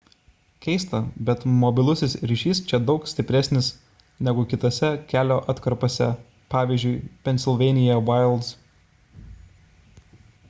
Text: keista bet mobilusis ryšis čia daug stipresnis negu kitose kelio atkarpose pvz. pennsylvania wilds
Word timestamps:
keista 0.65 0.99
bet 1.25 1.43
mobilusis 1.63 2.15
ryšis 2.31 2.61
čia 2.71 2.79
daug 2.85 3.03
stipresnis 3.11 3.67
negu 4.29 4.45
kitose 4.53 4.89
kelio 5.11 5.37
atkarpose 5.55 6.07
pvz. 6.55 6.95
pennsylvania 7.27 7.99
wilds 8.09 8.49